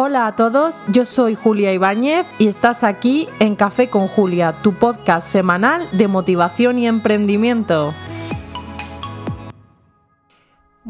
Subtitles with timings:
[0.00, 4.72] Hola a todos, yo soy Julia Ibáñez y estás aquí en Café con Julia, tu
[4.72, 7.92] podcast semanal de motivación y emprendimiento.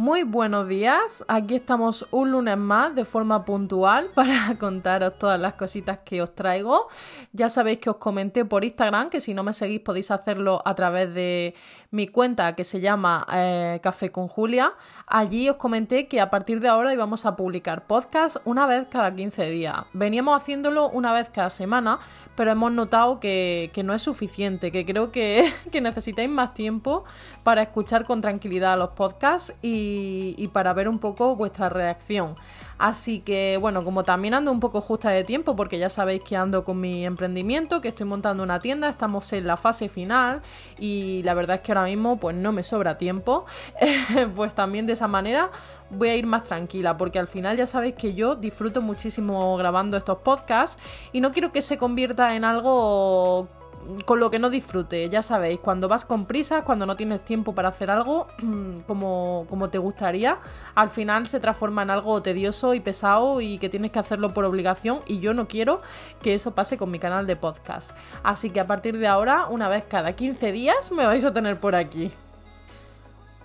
[0.09, 5.53] Muy buenos días, aquí estamos un lunes más de forma puntual para contaros todas las
[5.53, 6.89] cositas que os traigo.
[7.35, 10.75] Ya sabéis que os comenté por Instagram que si no me seguís podéis hacerlo a
[10.75, 11.55] través de
[11.91, 14.73] mi cuenta que se llama eh, Café con Julia.
[15.07, 19.15] Allí os comenté que a partir de ahora íbamos a publicar podcast una vez cada
[19.15, 19.77] 15 días.
[19.93, 21.99] Veníamos haciéndolo una vez cada semana,
[22.35, 27.05] pero hemos notado que, no es suficiente, que creo que, que necesitáis más tiempo
[27.43, 32.35] para escuchar con tranquilidad los podcasts y y, para ver un poco vuestra reacción.
[32.79, 36.37] Así que bueno, como también ando un poco justa de tiempo, porque ya sabéis que
[36.37, 40.43] ando con mi emprendimiento, que estoy montando una tienda, estamos en la fase final
[40.79, 43.47] y la verdad es que ahora mismo pues no me sobra tiempo,
[44.37, 45.51] pues también de esa manera
[45.91, 49.97] voy a ir más tranquila, porque al final ya sabéis que yo disfruto muchísimo grabando
[49.97, 50.81] estos podcasts
[51.13, 53.49] y no quiero que se convierta en algo
[54.05, 55.09] con lo que no disfrute.
[55.09, 58.27] Ya sabéis, cuando vas con prisas, cuando no tienes tiempo para hacer algo
[58.87, 60.39] como, como te gustaría,
[60.75, 64.45] al final se transforma en algo tedioso y pesado y que tienes que hacerlo por
[64.45, 65.83] obligación y yo no quiero
[66.23, 67.97] que eso pase con mi canal de podcast.
[68.23, 71.59] Así que a partir de ahora, una vez cada 15 días, me vais a tener
[71.59, 72.13] por aquí.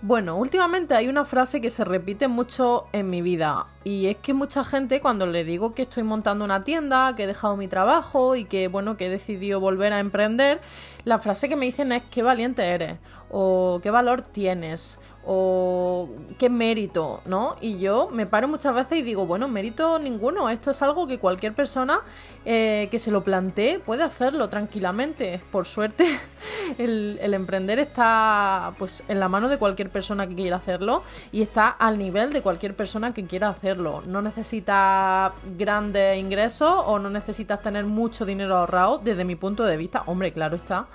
[0.06, 4.34] Bueno, últimamente hay una frase que se repite mucho en mi vida y es que
[4.34, 8.36] mucha gente cuando le digo que estoy montando una tienda, que he dejado mi trabajo
[8.36, 10.60] y que bueno, que he decidido volver a emprender,
[11.06, 12.98] la frase que me dicen es qué valiente eres
[13.30, 16.08] o qué valor tienes o
[16.38, 17.56] qué mérito, ¿no?
[17.60, 21.18] Y yo me paro muchas veces y digo, bueno, mérito ninguno, esto es algo que
[21.18, 22.00] cualquier persona
[22.44, 25.40] eh, que se lo plantee puede hacerlo tranquilamente.
[25.50, 26.06] Por suerte,
[26.78, 31.42] el, el, emprender está pues en la mano de cualquier persona que quiera hacerlo y
[31.42, 34.02] está al nivel de cualquier persona que quiera hacerlo.
[34.06, 39.76] No necesitas grandes ingresos o no necesitas tener mucho dinero ahorrado desde mi punto de
[39.76, 40.02] vista.
[40.06, 40.86] Hombre, claro está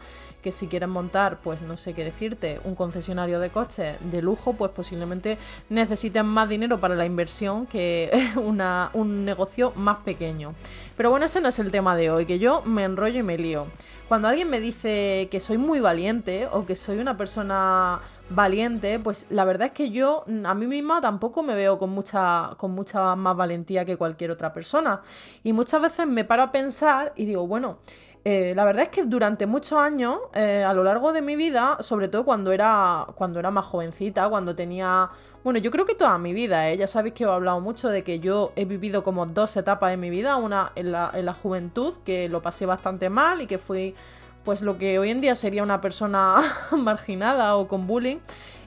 [0.41, 4.53] que si quieres montar, pues no sé qué decirte, un concesionario de coches de lujo,
[4.53, 5.37] pues posiblemente
[5.69, 10.53] necesiten más dinero para la inversión que una, un negocio más pequeño.
[10.97, 13.37] Pero bueno, ese no es el tema de hoy, que yo me enrollo y me
[13.37, 13.67] lío.
[14.08, 17.99] Cuando alguien me dice que soy muy valiente o que soy una persona
[18.30, 22.52] valiente, pues la verdad es que yo a mí misma tampoco me veo con mucha,
[22.58, 25.02] con mucha más valentía que cualquier otra persona.
[25.43, 27.77] Y muchas veces me paro a pensar y digo, bueno,
[28.25, 31.77] eh, la verdad es que durante muchos años, eh, a lo largo de mi vida,
[31.80, 35.09] sobre todo cuando era, cuando era más jovencita, cuando tenía...
[35.43, 36.77] Bueno, yo creo que toda mi vida, ¿eh?
[36.77, 39.97] ya sabéis que he hablado mucho de que yo he vivido como dos etapas de
[39.97, 43.58] mi vida, una en la, en la juventud, que lo pasé bastante mal y que
[43.58, 43.95] fui
[44.43, 46.41] pues lo que hoy en día sería una persona
[46.71, 48.17] marginada o con bullying.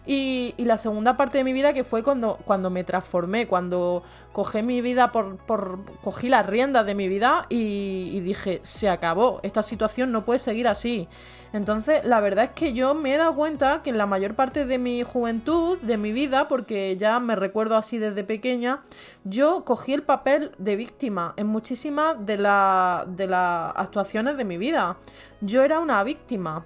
[0.05, 4.03] Y, la segunda parte de mi vida que fue cuando, cuando me transformé, cuando
[4.33, 8.89] cogí mi vida por, por cogí las riendas de mi vida y, y, dije, se
[8.89, 11.09] acabó, esta situación no puede seguir así.
[11.53, 14.65] Entonces, la verdad es que yo me he dado cuenta que en la mayor parte
[14.65, 18.81] de mi juventud, de mi vida, porque ya me recuerdo así desde pequeña,
[19.25, 24.97] yo cogí el papel de víctima en muchísimas de, de las actuaciones de mi vida.
[25.43, 26.65] Yo era una víctima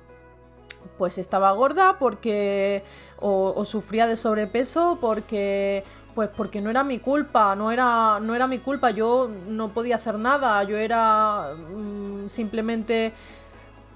[0.99, 2.83] pues estaba gorda porque
[3.19, 8.47] o, sufría de sobrepeso porque pues porque no era mi culpa, no era, no era
[8.47, 13.13] mi culpa, yo no podía hacer nada, yo era mm, simplemente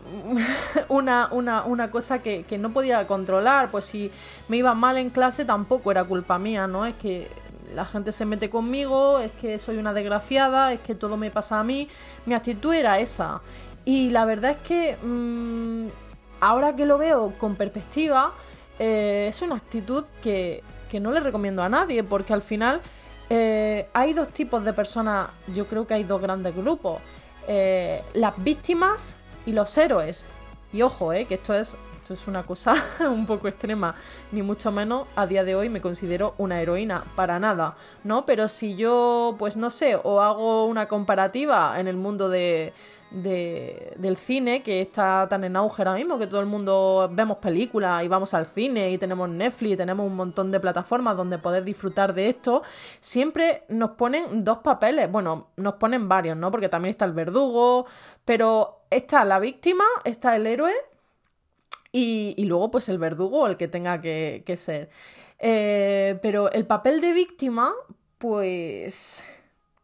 [0.88, 4.10] una, una, una cosa que, que, no podía controlar, pues si
[4.48, 6.84] me iba mal en clase tampoco era culpa mía, ¿no?
[6.84, 7.28] Es que
[7.74, 11.60] la gente se mete conmigo, es que soy una desgraciada, es que todo me pasa
[11.60, 11.88] a mí,
[12.26, 13.40] mi actitud era esa.
[13.84, 14.96] Y la verdad es que...
[15.02, 15.88] Mm,
[16.40, 18.32] ahora que lo veo con perspectiva,
[18.78, 20.62] eh, es una actitud que,
[21.00, 22.80] no le recomiendo a nadie, porque al final
[23.28, 27.00] eh, hay dos tipos de personas, yo creo que hay dos grandes grupos,
[27.46, 30.26] eh, las víctimas y los héroes.
[30.72, 33.94] Y ojo, que esto es, esto es una cosa un poco extrema,
[34.32, 38.24] ni mucho menos a día de hoy me considero una heroína, para nada, ¿no?
[38.24, 42.72] Pero si yo, pues no sé, o hago una comparativa en el mundo de
[43.10, 47.38] de, del cine que está tan en auge ahora mismo, que todo el mundo vemos
[47.38, 51.38] películas y vamos al cine y tenemos Netflix y tenemos un montón de plataformas donde
[51.38, 52.62] poder disfrutar de esto,
[53.00, 56.50] siempre nos ponen dos papeles, bueno, nos ponen varios, ¿no?
[56.50, 57.86] Porque también está el verdugo,
[58.24, 60.74] pero está la víctima, está el héroe
[61.92, 64.90] y, luego pues el verdugo, el que tenga que, que ser.
[65.38, 67.72] Eh, pero el papel de víctima,
[68.18, 69.24] pues...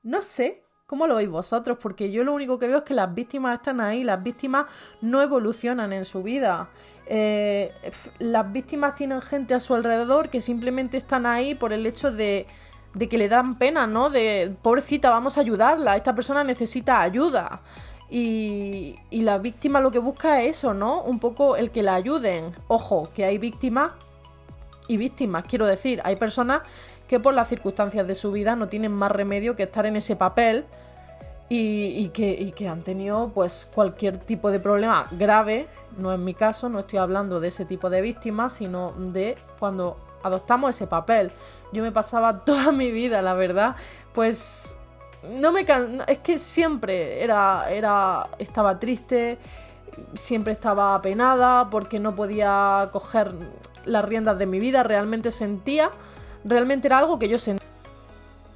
[0.03, 1.79] No sé, ¿Cómo lo veis vosotros?
[1.83, 4.67] Porque yo lo único que veo es que las víctimas están ahí, las víctimas
[5.01, 6.69] no evolucionan en su vida.
[7.07, 7.75] Eh,
[8.21, 12.47] las víctimas tienen gente a su alrededor que simplemente están ahí por el hecho de,
[12.95, 14.11] de que le dan pena, ¿no?
[14.11, 17.63] De, pobrecita, vamos a ayudarla, esta persona necesita ayuda.
[18.09, 21.03] Y, y la víctima lo que busca es eso, ¿no?
[21.03, 22.55] Un poco el que la ayuden.
[22.69, 23.91] Ojo, que hay víctimas
[24.87, 26.63] y víctimas, quiero decir, hay personas
[27.09, 30.17] que por las circunstancias de su vida no tienen más remedio que estar en ese
[30.17, 30.65] papel
[31.49, 36.69] y, que, que, han tenido pues cualquier tipo de problema grave, no en mi caso,
[36.69, 41.31] no estoy hablando de ese tipo de víctimas, sino de cuando adoptamos ese papel.
[41.73, 43.77] Yo me pasaba toda mi vida, la verdad,
[44.13, 44.77] pues
[45.23, 45.65] no me
[46.09, 49.39] es que siempre era era estaba triste,
[50.15, 53.33] siempre estaba apenada porque no podía coger
[53.85, 55.91] las riendas de mi vida, realmente sentía,
[56.47, 57.67] realmente era algo que yo sentía.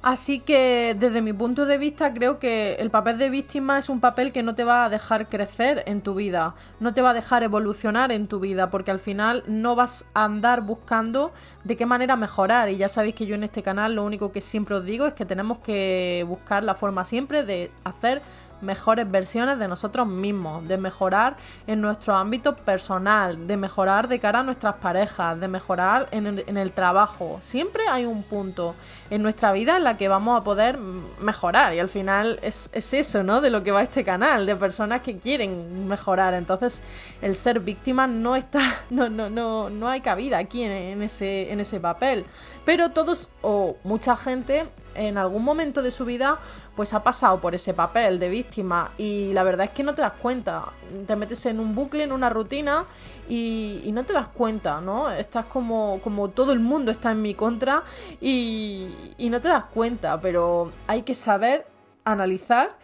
[0.01, 3.99] Así que desde mi punto de vista creo que el papel de víctima es un
[3.99, 7.13] papel que no te va a dejar crecer en tu vida, no te va a
[7.13, 11.31] dejar evolucionar en tu vida, porque al final no vas a andar buscando
[11.63, 12.69] de qué manera mejorar.
[12.69, 15.13] Y ya sabéis que yo en este canal lo único que siempre os digo es
[15.13, 18.23] que tenemos que buscar la forma siempre de hacer
[18.61, 21.37] mejores versiones de nosotros mismos, de mejorar
[21.67, 26.71] en nuestro ámbito personal, de mejorar de cara a nuestras parejas, de mejorar en el,
[26.71, 27.37] trabajo.
[27.41, 28.75] Siempre hay un punto
[29.09, 30.77] en nuestra vida en la que vamos a poder
[31.19, 33.41] mejorar y al final es, eso, ¿no?
[33.41, 36.33] De lo que va este canal, de personas que quieren mejorar.
[36.33, 36.81] Entonces
[37.21, 41.59] el ser víctima no está, no, no, no, no hay cabida aquí en, ese, en
[41.59, 42.25] ese papel.
[42.63, 46.39] Pero todos o mucha gente en algún momento de su vida
[46.75, 50.01] pues ha pasado por ese papel de víctima y la verdad es que no te
[50.01, 50.69] das cuenta,
[51.05, 52.85] te metes en un bucle, en una rutina
[53.27, 55.11] y, no te das cuenta, ¿no?
[55.11, 57.83] Estás como, como todo el mundo está en mi contra
[58.21, 61.67] y, y no te das cuenta, pero hay que saber
[62.05, 62.77] analizar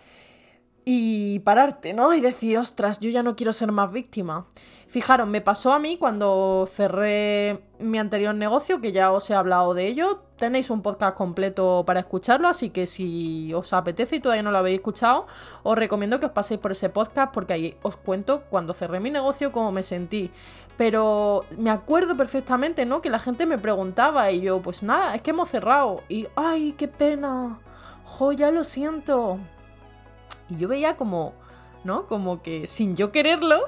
[0.84, 2.14] y pararte, ¿no?
[2.14, 4.48] Y decir, ostras, yo ya no quiero ser más víctima.
[4.88, 9.74] Fijaros, me pasó a mí cuando cerré mi anterior negocio, que ya os he hablado
[9.74, 10.22] de ello.
[10.38, 14.60] Tenéis un podcast completo para escucharlo, así que si os apetece y todavía no lo
[14.60, 15.28] habéis escuchado,
[15.64, 19.12] os recomiendo que os paséis por ese podcast porque ahí os cuento cuando cerré mi
[19.12, 20.32] negocio cómo me sentí.
[20.78, 23.02] Pero me acuerdo perfectamente, ¿no?
[23.02, 26.04] Que la gente me preguntaba y yo, pues nada, es que hemos cerrado.
[26.08, 27.60] Y, ay, qué pena.
[28.06, 29.38] Jo, ya lo siento.
[30.50, 31.34] Y yo veía como
[31.84, 32.06] ¿no?
[32.08, 33.60] Como que sin yo quererlo,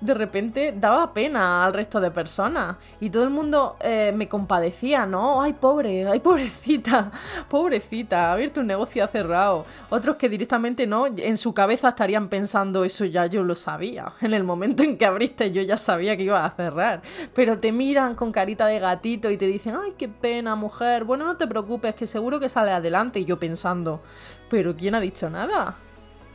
[0.00, 2.76] de repente daba pena al resto de personas.
[3.00, 5.42] Y todo el mundo eh, me compadecía, ¿no?
[5.42, 7.10] Ay, pobre, ay, pobrecita,
[7.48, 9.64] pobrecita, ha abierto un negocio ha cerrado.
[9.90, 14.12] Otros que directamente no, en su cabeza estarían pensando, eso ya yo lo sabía.
[14.28, 17.00] En el momento en que abriste yo ya sabía que iba a cerrar.
[17.34, 21.04] Pero te miran con carita de gatito y te dicen, ay, qué pena, mujer.
[21.04, 23.20] Bueno, no te preocupes, que seguro que sale adelante.
[23.20, 24.02] Y yo pensando,
[24.50, 25.76] pero ¿quién ha dicho nada?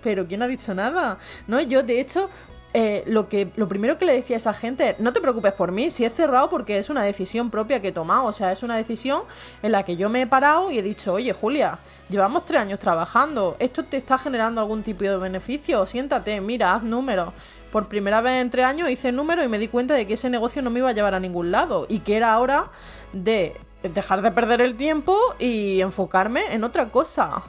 [0.03, 1.17] Pero ¿quién ha dicho nada?
[1.47, 2.29] No, yo de hecho
[2.75, 5.71] eh, lo, que, lo primero que le decía a esa gente, no te preocupes por
[5.71, 8.63] mí, si he cerrado porque es una decisión propia que he tomado, o sea, es
[8.63, 9.21] una decisión
[9.61, 11.77] en la que yo me he parado y he dicho, oye Julia,
[12.09, 15.85] llevamos tres años trabajando, ¿esto te está generando algún tipo de beneficio?
[15.85, 17.33] Siéntate, mira, haz números.
[17.71, 20.31] Por primera vez en tres años hice números y me di cuenta de que ese
[20.31, 22.71] negocio no me iba a llevar a ningún lado y que era hora
[23.13, 27.43] de dejar de perder el tiempo y enfocarme en otra cosa.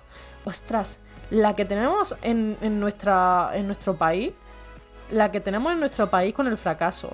[0.44, 0.98] Ostras,
[1.30, 4.32] la que tenemos en, nuestra, en nuestro país,
[5.10, 7.10] la que tenemos en nuestro país con el fracaso.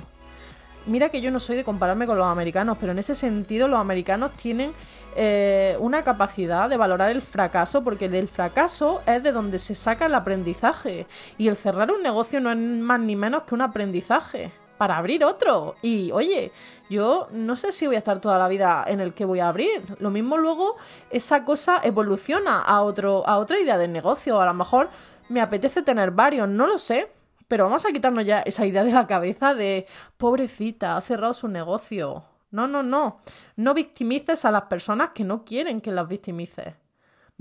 [0.87, 3.79] Mira que yo no soy de compararme con los americanos, pero en ese sentido los
[3.79, 4.73] americanos tienen
[5.15, 10.07] eh, una capacidad de valorar el fracaso, porque del fracaso es de donde se saca
[10.07, 11.07] el aprendizaje.
[11.37, 15.26] Y el cerrar un negocio no es más ni menos que un aprendizaje para abrir
[15.26, 15.76] otro.
[15.82, 16.52] Y oye,
[16.88, 19.49] yo no sé si voy a estar toda la vida en el que voy a
[19.49, 19.84] abrir.
[19.99, 20.76] Lo mismo luego
[21.10, 24.40] esa cosa evoluciona a, otro, a otra idea de negocio.
[24.40, 24.88] A lo mejor
[25.28, 27.12] me apetece tener varios, no lo sé.
[27.46, 31.49] Pero vamos a quitarnos ya esa idea de la cabeza de pobrecita, ha cerrado su
[31.49, 32.25] negocio.
[32.50, 33.20] No, no, no.
[33.56, 36.72] No victimices a las personas que no quieren que las victimices.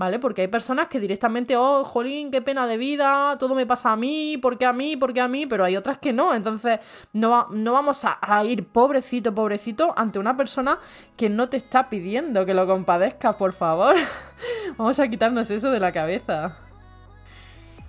[0.00, 0.18] ¿Vale?
[0.18, 3.96] Porque hay personas que directamente, oh, jolín, qué pena de vida, todo me pasa a
[3.96, 4.96] mí, ¿por qué a mí?
[4.96, 5.44] ¿Por qué a mí?
[5.44, 6.80] Pero hay otras que no, entonces
[7.12, 10.78] no, no vamos a, ir pobrecito, pobrecito ante una persona
[11.18, 13.94] que no te está pidiendo que lo compadezcas, por favor.
[14.78, 16.56] vamos a quitarnos eso de la cabeza.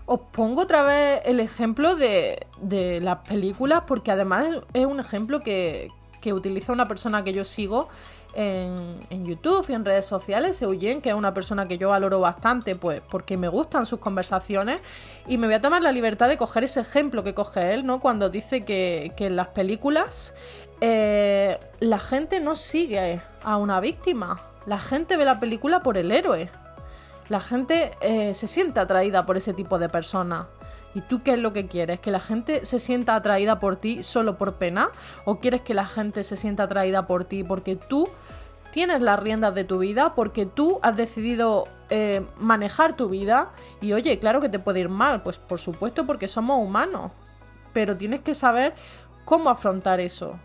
[0.06, 5.40] Os pongo otra vez el ejemplo de, de las películas porque además es un ejemplo
[5.40, 5.88] que,
[6.20, 7.90] que utiliza una persona que yo sigo
[8.34, 12.76] en, YouTube y en redes sociales, Eugen, que es una persona que yo valoro bastante,
[12.76, 14.82] pues porque me gustan sus conversaciones,
[15.28, 18.00] y me voy a tomar la libertad de coger ese ejemplo que coge él, ¿no?
[18.00, 20.34] Cuando dice que, en las películas
[20.82, 26.12] eh, la gente no sigue a una víctima, la gente ve la película por el
[26.12, 26.50] héroe.
[27.30, 30.48] La gente eh, se siente atraída por ese tipo de personas.
[30.94, 32.00] ¿Y tú qué es lo que quieres?
[32.00, 34.90] ¿Que la gente se sienta atraída por ti solo por pena?
[35.26, 38.10] ¿O quieres que la gente se sienta atraída por ti porque tú
[38.72, 43.50] tienes las riendas de tu vida porque tú has decidido eh, manejar tu vida
[43.82, 47.12] y oye, claro que te puede ir mal, pues por supuesto porque somos humanos,
[47.74, 48.74] pero tienes que saber
[49.26, 50.40] cómo afrontar eso.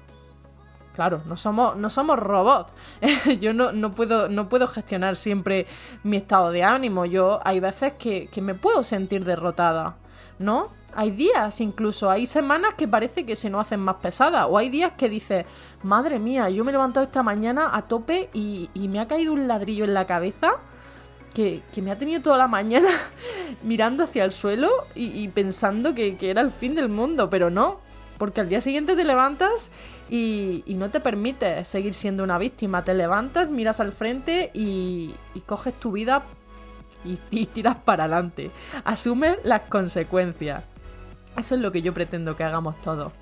[0.94, 2.72] Claro, no somos, no somos robots.
[3.40, 5.66] yo no, no, puedo, no puedo gestionar siempre
[6.02, 7.04] mi estado de ánimo.
[7.04, 9.96] Yo hay veces que, que me puedo sentir derrotada,
[10.38, 10.70] ¿no?
[10.94, 14.46] Hay días incluso, hay semanas que parece que se nos hacen más pesadas.
[14.48, 15.44] O hay días que dices,
[15.82, 19.46] madre mía, yo me he levantado esta mañana a tope y, me ha caído un
[19.46, 20.54] ladrillo en la cabeza
[21.34, 22.88] que, me ha tenido toda la mañana
[23.62, 27.84] mirando hacia el suelo y, pensando que, era el fin del mundo, pero no.
[28.16, 29.70] Porque al día siguiente te levantas
[30.08, 32.84] y, no te permites seguir siendo una víctima.
[32.84, 35.14] Te levantas, miras al frente y,
[35.44, 36.22] coges tu vida
[37.30, 38.50] y, tiras para adelante.
[38.84, 40.64] Asumes las consecuencias.
[41.36, 43.12] Eso es lo que yo pretendo que hagamos todos.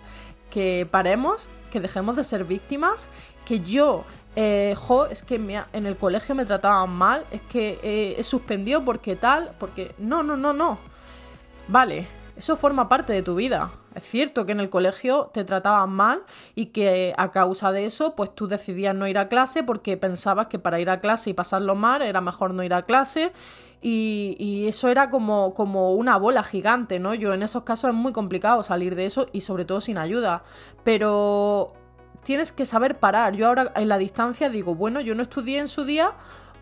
[0.50, 3.08] Que paremos, que dejemos de ser víctimas,
[3.44, 4.04] que yo,
[4.36, 5.34] eh, jo, es que
[5.72, 9.94] en el colegio me trataban mal, es que eh, he suspendido porque tal, porque...
[9.98, 10.78] No, no, no, no.
[11.66, 13.70] Vale, eso forma parte de tu vida.
[13.94, 16.22] Es cierto que en el colegio te trataban mal
[16.56, 20.48] y que a causa de eso, pues tú decidías no ir a clase porque pensabas
[20.48, 23.32] que para ir a clase y pasarlo mal era mejor no ir a clase
[23.86, 27.12] y, eso era como, como una bola gigante, ¿no?
[27.12, 30.42] Yo en esos casos es muy complicado salir de eso y sobre todo sin ayuda.
[30.84, 31.74] Pero
[32.22, 33.36] tienes que saber parar.
[33.36, 36.12] Yo ahora en la distancia digo, bueno, yo no estudié en su día,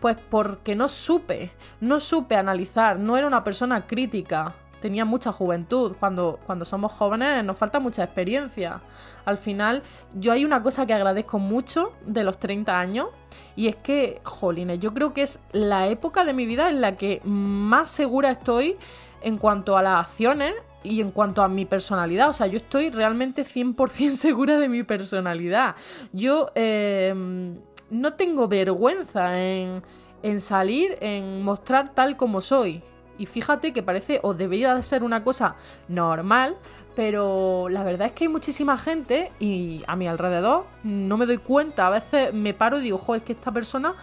[0.01, 5.95] pues porque no supe, no supe analizar, no era una persona crítica tenía mucha juventud.
[5.97, 8.81] Cuando, cuando somos jóvenes nos falta mucha experiencia.
[9.23, 9.81] Al final,
[10.13, 13.07] yo hay una cosa que agradezco mucho de los 30 años
[13.55, 16.97] y es que, jolines, yo creo que es la época de mi vida en la
[16.97, 18.75] que más segura estoy
[19.21, 22.27] en cuanto a las acciones y en cuanto a mi personalidad.
[22.27, 25.75] O sea, yo estoy realmente 100% segura de mi personalidad.
[26.11, 27.55] Yo em,
[27.89, 29.81] no tengo vergüenza en,
[30.23, 32.83] en salir, en mostrar tal como soy.
[33.17, 35.55] Y fíjate que parece o debería de ser una cosa
[35.87, 36.57] normal,
[36.95, 41.37] pero la verdad es que hay muchísima gente y a mi alrededor no me doy
[41.37, 41.87] cuenta.
[41.87, 43.93] A veces me paro y digo, ojo, es que esta persona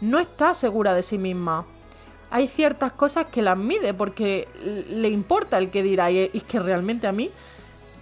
[0.00, 1.66] no está segura de sí misma.
[2.30, 4.48] Hay ciertas cosas que las mide porque
[4.88, 6.10] le importa el que dirá.
[6.10, 7.30] Y es que realmente a mí,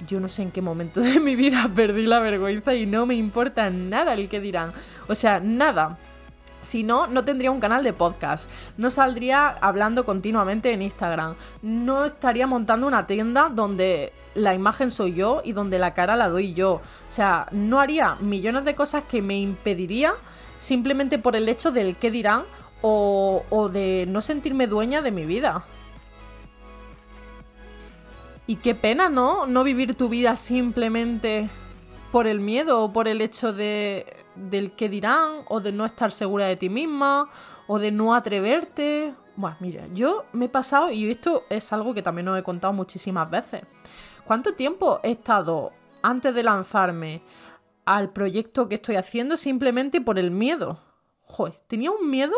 [0.07, 3.15] yo no sé en qué momento de mi vida perdí la vergüenza y no me
[3.15, 4.71] importa nada el que dirán.
[5.09, 5.99] O sea, nada.
[6.61, 12.05] Si no, no tendría un canal de podcast, no saldría hablando continuamente en Instagram, no
[12.05, 16.55] estaría montando una tienda donde la imagen soy yo y donde la cara la doy
[16.55, 16.75] yo.
[16.75, 20.15] O sea, no haría millones de cosas que me impediría
[20.59, 22.43] simplemente por el hecho del qué dirán
[22.83, 25.65] o, o de no sentirme dueña de mi vida.
[28.47, 29.47] Y qué pena, ¿no?
[29.47, 31.51] No vivir tu vida simplemente
[32.11, 34.18] por el miedo o por el hecho de
[34.51, 37.29] del qué dirán, o de no estar segura de ti misma,
[37.67, 39.15] o de no atreverte.
[39.37, 42.73] Bueno, mira, yo me he pasado, y esto es algo que también os he contado
[42.73, 43.63] muchísimas veces.
[44.25, 47.23] ¿Cuánto tiempo he estado antes de lanzarme
[47.85, 50.81] al proyecto que estoy haciendo simplemente por el miedo?
[51.23, 52.37] Joder, tenía un miedo.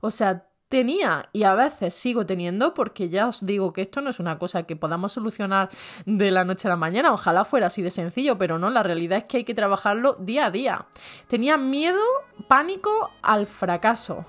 [0.00, 4.10] O sea, tenía y a veces sigo teniendo porque ya os digo que esto no
[4.10, 5.70] es una cosa que podamos solucionar
[6.04, 9.18] de la noche a la mañana, ojalá fuera así de sencillo, pero no, la realidad
[9.18, 10.86] es que hay que trabajarlo día a día.
[11.28, 12.00] Tenía miedo,
[12.48, 14.26] pánico al fracaso,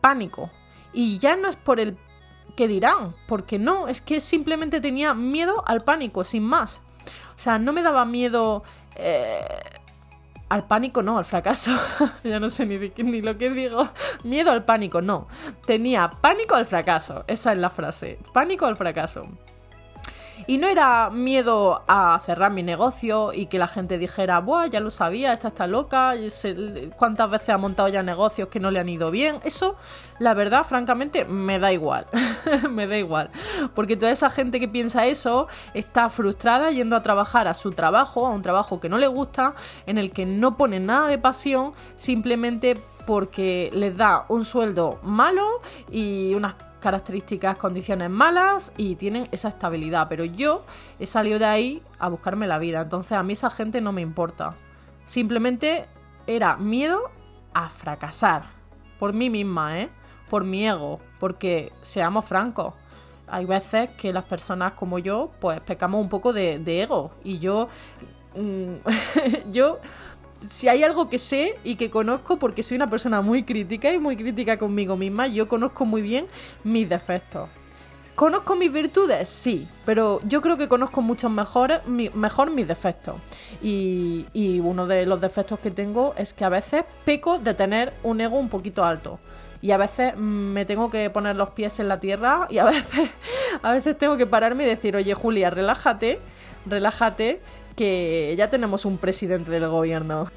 [0.00, 0.50] pánico.
[0.92, 1.96] Y ya no es por el
[2.56, 6.80] que dirán, porque no, es que simplemente tenía miedo al pánico, sin más.
[7.34, 8.62] O sea, no me daba miedo...
[8.96, 9.44] Eh,
[10.54, 11.72] al pánico no, al fracaso.
[12.24, 13.90] ya no sé ni, lo que digo.
[14.22, 15.26] Miedo al pánico, no.
[15.66, 17.24] Tenía pánico al fracaso.
[17.26, 18.20] Esa es la frase.
[18.32, 19.22] Pánico al fracaso.
[20.46, 24.80] Y no era miedo a cerrar mi negocio y que la gente dijera, Buah, ya
[24.80, 26.14] lo sabía, esta está loca,
[26.96, 29.40] cuántas veces ha montado ya negocios que no le han ido bien.
[29.44, 29.76] Eso,
[30.18, 32.06] la verdad, francamente, me da igual.
[32.70, 33.30] me da igual.
[33.74, 38.26] Porque toda esa gente que piensa eso está frustrada yendo a trabajar a su trabajo,
[38.26, 39.54] a un trabajo que no le gusta,
[39.86, 42.74] en el que no pone nada de pasión, simplemente
[43.06, 45.60] porque les da un sueldo malo
[45.90, 46.54] y unas
[46.84, 50.06] características, condiciones malas y tienen esa estabilidad.
[50.06, 50.62] Pero yo
[51.00, 52.82] he salido de ahí a buscarme la vida.
[52.82, 54.54] Entonces a mí esa gente no me importa.
[55.06, 55.86] Simplemente
[56.26, 57.00] era miedo
[57.54, 58.42] a fracasar.
[58.98, 59.88] Por mí misma, ¿eh?
[60.28, 61.00] Por mi ego.
[61.18, 62.74] Porque seamos francos.
[63.28, 67.12] Hay veces que las personas como yo, pues pecamos un poco de, ego.
[67.24, 67.68] Y yo.
[68.36, 68.74] Mm,
[69.50, 69.78] yo
[70.48, 73.98] si hay algo que sé y que conozco, porque soy una persona muy crítica y
[73.98, 76.26] muy crítica conmigo misma, yo conozco muy bien
[76.62, 77.48] mis defectos.
[78.14, 79.28] ¿Conozco mis virtudes?
[79.28, 83.16] Sí, pero yo creo que conozco mucho mejor, mejor mis defectos.
[83.60, 87.92] Y, y, uno de los defectos que tengo es que a veces peco de tener
[88.04, 89.18] un ego un poquito alto.
[89.60, 93.10] Y a veces me tengo que poner los pies en la tierra y a veces,
[93.62, 96.20] a veces tengo que pararme y decir, oye Julia, relájate,
[96.66, 97.40] relájate,
[97.76, 100.30] que ya tenemos un presidente del gobierno.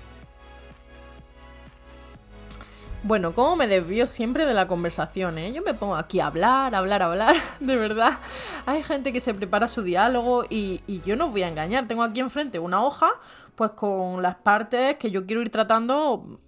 [3.04, 5.38] Bueno, ¿cómo me desvío siempre de la conversación?
[5.38, 5.54] Eh?
[5.54, 8.20] Yo me pongo aquí a hablar, hablar, hablar, de verdad.
[8.66, 11.88] Hay gente que se prepara su diálogo y, y yo no os voy a engañar.
[11.88, 13.08] Tengo aquí enfrente una hoja,
[13.56, 16.40] pues con las partes que yo quiero ir tratando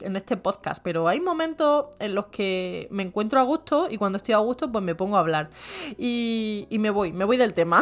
[0.00, 4.18] en este podcast, pero hay momentos en los que me encuentro a gusto y cuando
[4.18, 5.50] estoy a gusto pues me pongo a hablar
[5.96, 7.80] y, y me voy, me voy del tema.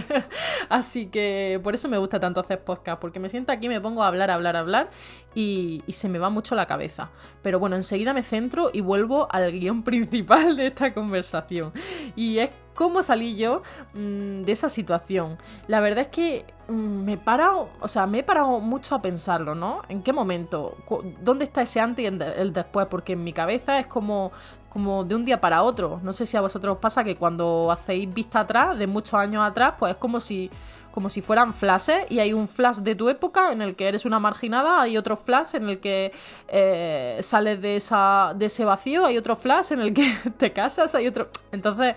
[0.68, 4.02] Así que por eso me gusta tanto hacer podcast, porque me siento aquí, me pongo
[4.02, 4.90] a hablar, hablar, hablar
[5.34, 7.10] y, y se me va mucho la cabeza.
[7.42, 11.72] Pero bueno, enseguida me centro y vuelvo al guion principal de esta conversación.
[12.16, 15.36] Y es cómo salí yo mmm, de esa situación.
[15.66, 19.02] La verdad es que mmm, me he parado, o sea, me he parado mucho a
[19.02, 19.82] pensarlo, ¿no?
[19.88, 20.76] ¿En qué momento?
[21.20, 22.86] ¿Dónde está ese antes y el después?
[22.86, 24.30] Porque en mi cabeza es como
[24.68, 25.98] como de un día para otro.
[26.04, 29.42] No sé si a vosotros os pasa que cuando hacéis vista atrás, de muchos años
[29.42, 30.50] atrás, pues es como si
[30.98, 34.04] como si fueran flashes y hay un flash de tu época en el que eres
[34.04, 36.10] una marginada, hay otro flash en el que
[36.48, 40.96] eh, sales de, esa, de ese vacío, hay otro flash en el que te casas,
[40.96, 41.28] hay otro...
[41.52, 41.94] Entonces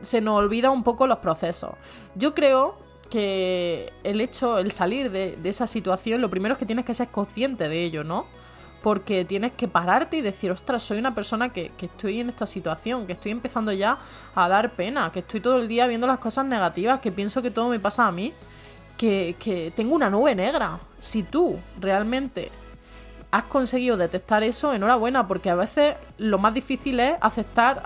[0.00, 1.72] se nos olvida un poco los procesos.
[2.14, 2.78] Yo creo
[3.10, 6.94] que el hecho, el salir de, de esa situación, lo primero es que tienes que
[6.94, 8.24] ser consciente de ello, ¿no?
[8.82, 13.06] Porque tienes que pararte y decir, ostras, soy una persona que, estoy en esta situación,
[13.06, 13.98] que estoy empezando ya
[14.34, 17.50] a dar pena, que estoy todo el día viendo las cosas negativas, que pienso que
[17.50, 18.32] todo me pasa a mí,
[18.96, 20.78] que, que tengo una nube negra.
[20.98, 22.50] Si tú realmente
[23.30, 27.84] has conseguido detectar eso, enhorabuena, porque a veces lo más difícil es aceptar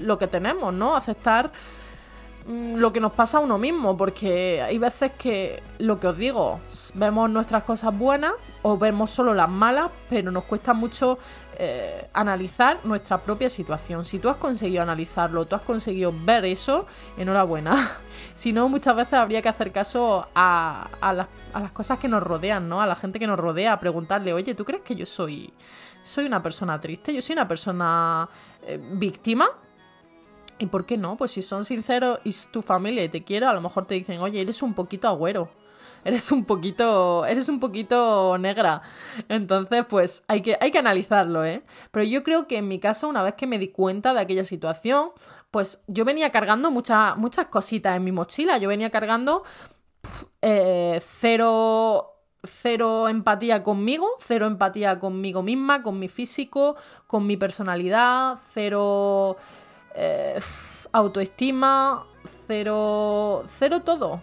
[0.00, 0.96] lo que tenemos, ¿no?
[0.96, 1.50] Aceptar
[2.48, 6.60] lo que nos pasa a uno mismo, porque hay veces que, lo que os digo,
[6.94, 11.18] vemos nuestras cosas buenas o vemos solo las malas, pero nos cuesta mucho
[11.58, 14.02] eh, analizar nuestra propia situación.
[14.02, 16.86] Si tú has conseguido analizarlo, tú has conseguido ver eso,
[17.18, 17.98] enhorabuena.
[18.34, 22.80] si no, muchas veces habría que hacer caso a, las, cosas que nos rodean, ¿no?
[22.80, 25.52] A la gente que nos rodea, a preguntarle, oye, ¿tú crees que yo soy,
[26.02, 27.12] soy una persona triste?
[27.12, 28.26] ¿Yo soy una persona
[28.62, 29.50] eh, víctima?
[30.58, 31.16] ¿Y por qué no?
[31.16, 34.20] Pues si son sinceros y tu familia y te quiere, a lo mejor te dicen,
[34.20, 35.50] oye, eres un poquito agüero.
[36.04, 37.26] Eres un poquito.
[37.26, 38.82] Eres un poquito negra.
[39.28, 41.62] Entonces, pues hay que, hay que analizarlo, ¿eh?
[41.90, 44.44] Pero yo creo que en mi caso, una vez que me di cuenta de aquella
[44.44, 45.10] situación,
[45.50, 48.58] pues yo venía cargando muchas muchas cositas en mi mochila.
[48.58, 49.42] Yo venía cargando
[50.42, 58.38] eh, cero cero empatía conmigo, cero empatía conmigo misma, con mi físico, con mi personalidad,
[58.52, 59.36] cero
[60.00, 60.38] eh,
[60.92, 62.06] autoestima,
[62.46, 64.22] cero, cero todo.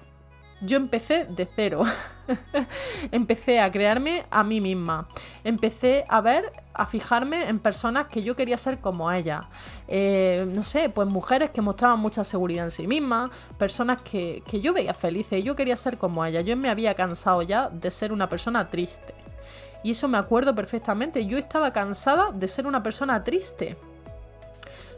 [0.61, 1.83] Yo empecé de cero.
[3.11, 5.07] empecé a crearme a mí misma.
[5.43, 9.49] Empecé a ver, a fijarme en personas que yo quería ser como ella.
[9.89, 14.61] Eh, no sé, pues mujeres que mostraban mucha seguridad en sí mismas, personas que, que
[14.61, 16.39] yo veía felices y yo quería ser como ella.
[16.39, 19.13] Yo me había cansado ya de ser una persona triste.
[19.83, 21.25] Y eso me acuerdo perfectamente.
[21.25, 23.77] Yo estaba cansada de ser una persona triste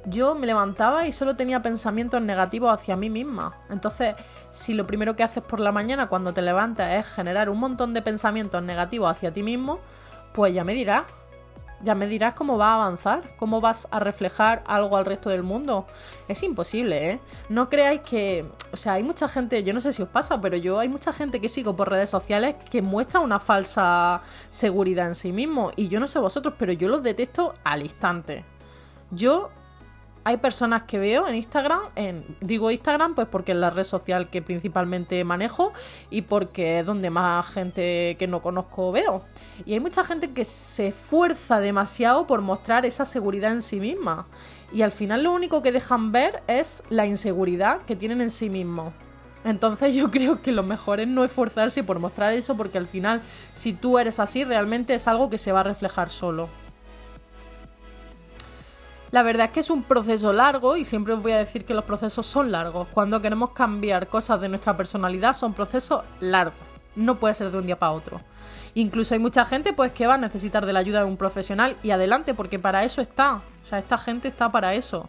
[0.08, 3.58] yo me levantaba y solo tenía pensamientos negativos hacia mí misma.
[3.70, 4.15] Entonces,
[4.50, 7.93] si lo primero que haces por la mañana cuando te levantas es generar un montón
[7.93, 9.80] de pensamientos negativos hacia ti mismo,
[10.34, 11.04] pues ya me dirás.
[11.84, 15.43] Ya me dirás cómo va a avanzar, cómo vas a reflejar algo al resto del
[15.43, 15.86] mundo.
[16.28, 17.20] Es imposible, ¿eh?
[17.50, 18.50] No creáis que...
[18.74, 21.13] O sea, hay mucha gente, yo no sé si os pasa, pero yo hay mucha
[21.13, 25.72] gente que sigo por redes sociales que muestra una falsa seguridad en sí mismo.
[25.76, 28.43] Y yo no sé vosotros, pero yo los detesto al instante.
[29.12, 29.52] Yo
[30.28, 34.30] hay personas que veo en Instagram, en, digo Instagram pues porque es la red social
[34.30, 35.72] que principalmente manejo
[36.10, 39.24] y porque es donde más gente que no conozco veo.
[39.66, 44.28] Y hay mucha gente que se esfuerza demasiado por mostrar esa seguridad en sí misma.
[44.74, 48.50] Y al final lo único que dejan ver es la inseguridad que tienen en sí
[48.50, 48.92] mismos.
[49.46, 53.22] Entonces yo creo que lo mejor es no esforzarse por mostrar eso porque al final
[53.54, 56.50] si tú eres así realmente es algo que se va a reflejar solo.
[59.12, 61.74] La verdad es que es un proceso largo y siempre os voy a decir que
[61.74, 62.89] los procesos son largos.
[62.93, 66.60] Cuando queremos cambiar cosas de nuestra personalidad son procesos largos.
[66.96, 68.22] No puede ser de un día para otro.
[68.74, 71.78] Incluso hay mucha gente pues que va a necesitar de la ayuda de un profesional
[71.84, 73.36] y adelante porque para eso está.
[73.36, 75.08] O sea, esta gente está para eso.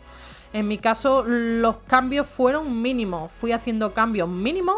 [0.53, 3.33] En mi caso los cambios fueron mínimos.
[3.33, 4.77] Fui haciendo cambios mínimos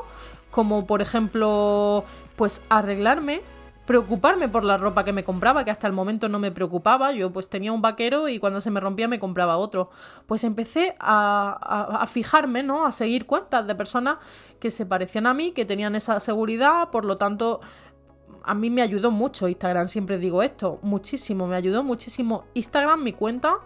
[0.51, 2.05] como por ejemplo
[2.37, 3.43] pues arreglarme
[3.87, 7.13] preocuparme por la ropa que me compraba, que hasta el momento no me preocupaba.
[7.13, 9.91] Yo pues tenía un vaquero y cuando se me rompía me compraba otro.
[10.27, 12.87] Pues empecé a, a, fijarme, ¿no?
[12.87, 14.19] A seguir cuentas de personas
[14.59, 17.61] que se parecían a mí, que tenían esa seguridad, por lo tanto
[18.43, 23.13] a mí me ayudó mucho Instagram, siempre digo esto, muchísimo, me ayudó muchísimo Instagram, mi
[23.13, 23.59] cuenta,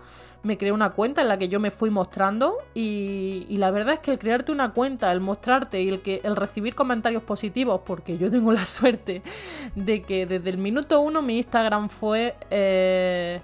[0.45, 4.01] me creé una cuenta en la que yo me fui mostrando y, la verdad es
[4.01, 8.19] que el crearte una cuenta, el mostrarte y el, que, el recibir comentarios positivos, porque
[8.19, 9.23] yo tengo la suerte
[9.75, 13.41] de que desde el minuto uno mi Instagram fue eh,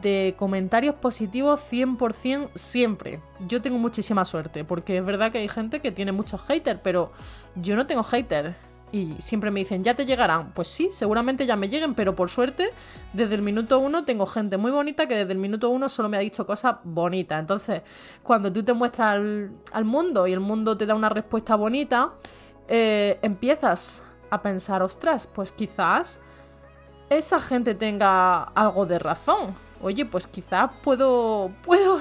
[0.00, 3.20] de comentarios positivos 100% siempre.
[3.46, 7.12] Yo tengo muchísima suerte, porque es verdad que hay gente que tiene muchos haters, pero
[7.56, 8.56] yo no tengo haters
[8.92, 10.52] y siempre me dicen, ya te llegarán.
[10.52, 12.70] Pues sí, seguramente ya me lleguen, pero por suerte,
[13.14, 16.18] desde el minuto uno tengo gente muy bonita que desde el minuto uno solo me
[16.18, 17.40] ha dicho cosas bonitas.
[17.40, 17.80] Entonces,
[18.22, 19.16] cuando tú te muestras
[19.72, 22.12] al, mundo y el mundo te da una respuesta bonita,
[22.68, 26.20] eh, empiezas a pensar, ostras, pues quizás
[27.08, 29.54] esa gente tenga algo de razón.
[29.80, 31.98] Oye, pues quizás puedo, puedo,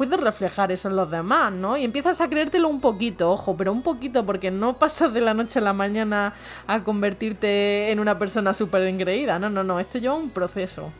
[0.00, 1.76] puedes reflejar eso en los demás, ¿no?
[1.76, 5.34] Y empiezas a creértelo un poquito, ojo, pero un poquito, porque no pasas de la
[5.34, 6.32] noche a la mañana
[6.66, 10.90] a convertirte en una persona súper engreída, no, no, no, esto lleva un proceso.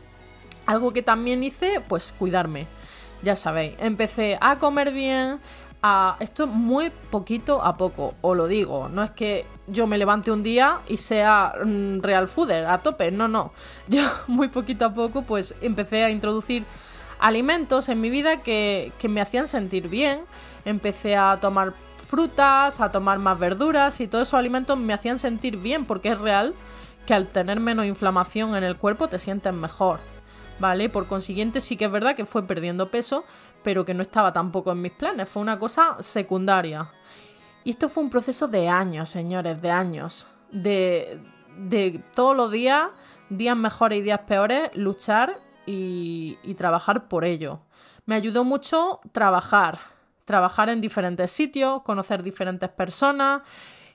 [0.67, 2.67] Algo que también hice, pues cuidarme,
[3.23, 5.41] ya sabéis, empecé a comer bien,
[5.83, 6.19] a...
[6.21, 10.43] esto muy poquito a poco, os lo digo, no es que yo me levante un
[10.43, 13.55] día y sea mm, real fooder a tope, no, no,
[13.89, 16.67] yo muy poquito a poco pues empecé a introducir
[17.21, 20.23] alimentos en mi vida que, me hacían sentir bien.
[20.65, 21.75] Empecé a tomar
[22.07, 26.19] frutas, a tomar más verduras y todos esos alimentos me hacían sentir bien porque es
[26.19, 26.55] real
[27.07, 30.01] que al tener menos inflamación en el cuerpo te sientes mejor.
[30.59, 30.91] ¿Vale?
[30.91, 33.25] Por consiguiente sí que es verdad que fue perdiendo peso,
[33.63, 36.91] pero que no estaba tampoco en mis planes, fue una cosa secundaria.
[37.65, 40.27] Y esto fue un proceso de años, señores, de años.
[40.51, 41.19] De,
[41.57, 42.89] de todos los días,
[43.31, 47.61] días mejores y días peores, luchar y, trabajar por ello.
[48.07, 49.79] Me ayudó mucho trabajar,
[50.25, 53.43] trabajar en diferentes sitios, conocer diferentes personas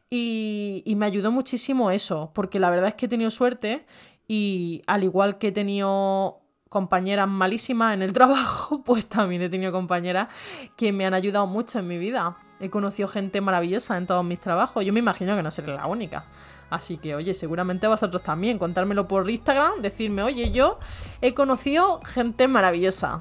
[0.09, 3.85] y, y, me ayudó muchísimo eso, porque la verdad es que he tenido suerte
[4.27, 9.71] y al igual que he tenido compañeras malísimas en el trabajo, pues también he tenido
[9.71, 10.29] compañeras
[10.75, 12.37] que me han ayudado mucho en mi vida.
[12.59, 14.85] He conocido gente maravillosa en todos mis trabajos.
[14.85, 16.25] Yo me imagino que no seré la única.
[16.69, 20.79] Así que, oye, seguramente vosotros también, contármelo por Instagram, decirme, oye, yo
[21.21, 23.19] he conocido gente maravillosa.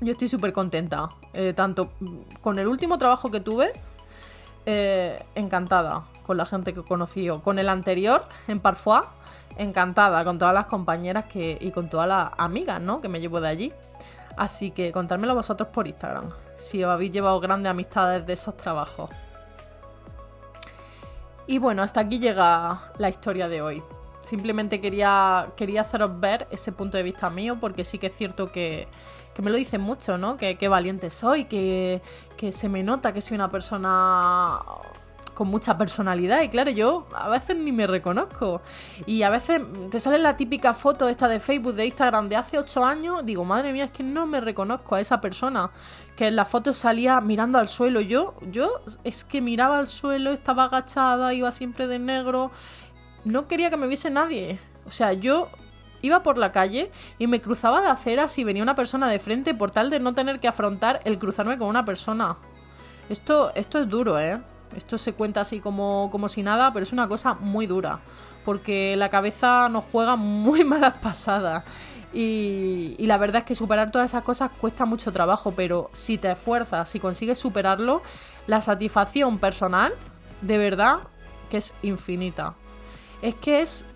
[0.00, 1.08] Yo estoy súper contenta.
[1.32, 1.92] Eh, tanto
[2.40, 3.72] con el último trabajo que tuve,
[4.66, 7.42] eh, encantada con la gente que he conocido.
[7.42, 9.04] Con el anterior, en Parfois,
[9.56, 13.00] encantada con todas las compañeras que, y con todas las amigas, ¿no?
[13.00, 13.72] Que me llevo de allí.
[14.36, 19.10] Así que contármelo vosotros por Instagram, si os habéis llevado grandes amistades de esos trabajos.
[21.46, 23.82] Y bueno, hasta aquí llega la historia de hoy.
[24.20, 28.52] Simplemente quería, quería haceros ver ese punto de vista mío, porque sí que es cierto
[28.52, 28.86] que,
[29.42, 30.36] me lo dicen mucho, ¿no?
[30.36, 32.00] Que, valiente soy, que,
[32.36, 34.60] que se me nota que soy una persona
[35.42, 38.62] con mucha personalidad y claro, yo a veces ni me reconozco.
[39.06, 42.60] Y a veces te sale la típica foto esta de Facebook, de Instagram de hace
[42.60, 45.72] 8 años, digo, madre mía, es que no me reconozco a esa persona.
[46.14, 48.00] Que en la foto salía mirando al suelo.
[48.00, 52.52] Yo, yo es que miraba al suelo, estaba agachada, iba siempre de negro.
[53.24, 54.60] No quería que me viese nadie.
[54.86, 55.48] O sea, yo
[56.02, 59.54] iba por la calle y me cruzaba de aceras y venía una persona de frente
[59.54, 62.36] por tal de no tener que afrontar el cruzarme con una persona.
[63.08, 64.40] Esto, esto es duro, ¿eh?
[64.76, 68.00] Esto se cuenta así como, como si nada, pero es una cosa muy dura.
[68.44, 71.64] Porque la cabeza nos juega muy malas pasadas.
[72.12, 76.18] Y, y, la verdad es que superar todas esas cosas cuesta mucho trabajo, pero si
[76.18, 78.02] te esfuerzas, si consigues superarlo,
[78.46, 79.94] la satisfacción personal,
[80.42, 80.98] de verdad,
[81.48, 82.54] que es infinita.
[83.22, 83.86] Es que es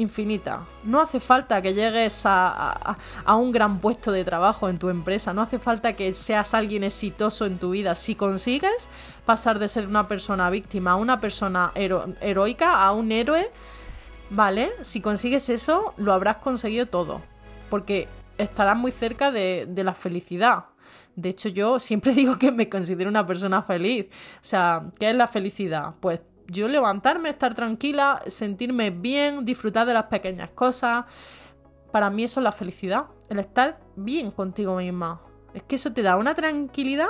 [0.00, 0.64] infinita.
[0.84, 5.42] No hace falta que llegues a, un gran puesto de trabajo en tu empresa, no
[5.42, 7.94] hace falta que seas alguien exitoso en tu vida.
[7.94, 8.88] Si consigues
[9.24, 13.50] pasar de ser una persona víctima a una persona heroica, a un héroe,
[14.30, 14.70] ¿vale?
[14.82, 17.20] Si consigues eso, lo habrás conseguido todo,
[17.68, 18.08] porque
[18.38, 20.64] estarás muy cerca de, de la felicidad.
[21.16, 24.06] De hecho, yo siempre digo que me considero una persona feliz.
[24.36, 25.94] O sea, ¿qué es la felicidad?
[26.00, 31.04] Pues yo levantarme, estar tranquila, sentirme bien, disfrutar de las pequeñas cosas.
[31.92, 35.20] Para mí eso es la felicidad, el estar bien contigo misma.
[35.54, 37.08] Es que eso te da una tranquilidad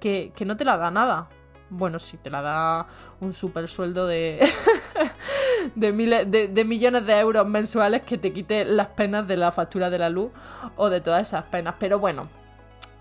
[0.00, 1.28] que, no te la da nada.
[1.68, 2.86] Bueno, sí, te la da
[3.20, 4.40] un super sueldo de,
[5.74, 9.88] de, miles, de, millones de euros mensuales que te quite las penas de la factura
[9.88, 10.32] de la luz
[10.76, 11.76] o de todas esas penas.
[11.78, 12.28] Pero bueno,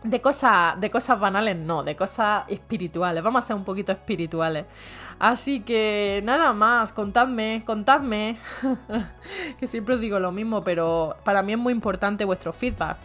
[0.03, 3.23] de cosas, de cosas banales no, de cosas espirituales.
[3.23, 4.65] Vamos a ser un poquito espirituales.
[5.19, 8.37] Así que nada más, contadme, contadme.
[9.59, 12.97] que siempre os digo lo mismo, pero para mí es muy importante vuestro feedback.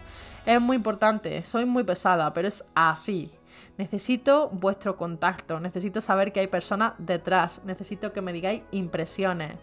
[0.47, 3.33] Es muy importante, soy muy pesada, pero es así.
[3.77, 9.57] Necesito vuestro contacto, necesito saber que hay personas detrás, necesito que me digáis impresiones.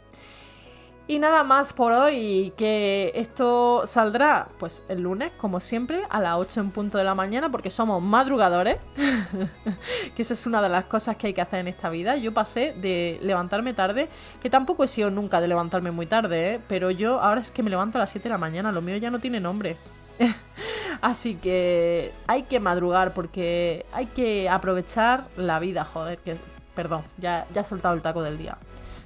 [1.07, 6.37] Y nada más por hoy, que esto saldrá pues el lunes, como siempre, a las
[6.37, 8.77] 8 en punto de la mañana, porque somos madrugadores,
[10.15, 12.15] que esa es una de las cosas que hay que hacer en esta vida.
[12.15, 14.07] Yo pasé de levantarme tarde,
[14.41, 16.59] que tampoco he sido nunca de levantarme muy tarde, ¿eh?
[16.67, 18.95] pero yo ahora es que me levanto a las 7 de la mañana, lo mío
[18.97, 19.77] ya no tiene nombre.
[21.01, 26.37] Así que hay que madrugar porque hay que aprovechar la vida, joder, que
[26.75, 28.57] perdón, ya, ya he soltado el taco del día.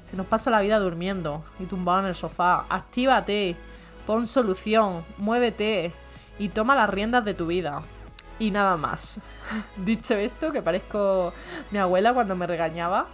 [0.06, 2.66] Se nos pasa la vida durmiendo y tumbado en el sofá.
[2.70, 3.56] Actívate,
[4.06, 5.92] pon solución, muévete
[6.38, 7.82] y toma las riendas de tu vida.
[8.38, 9.20] Y nada más.
[9.78, 11.34] Dicho esto, que parezco
[11.72, 13.08] mi abuela cuando me regañaba,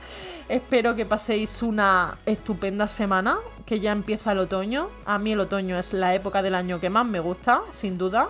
[0.50, 4.90] espero que paséis una estupenda semana, que ya empieza el otoño.
[5.06, 8.30] A mí el otoño es la época del año que más me gusta, sin duda.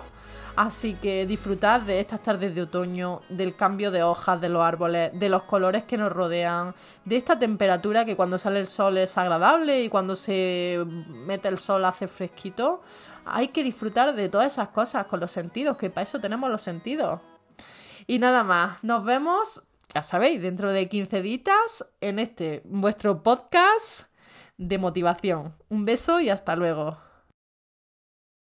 [0.54, 5.10] Así que disfrutad de estas tardes de otoño, del cambio de hojas de los árboles,
[5.18, 6.74] de los colores que nos rodean,
[7.06, 11.56] de esta temperatura que cuando sale el sol es agradable y cuando se mete el
[11.56, 12.82] sol hace fresquito.
[13.24, 16.60] Hay que disfrutar de todas esas cosas con los sentidos, que para eso tenemos los
[16.60, 17.20] sentidos.
[18.06, 19.62] Y nada más, nos vemos,
[19.94, 24.10] ya sabéis, dentro de 15 días en este vuestro podcast
[24.58, 25.54] de motivación.
[25.70, 26.98] Un beso y hasta luego.